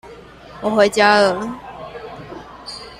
[0.63, 1.59] 我回家了